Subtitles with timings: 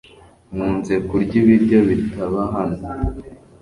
[0.53, 2.79] Nkunze kurya ibiryo bitaba hano.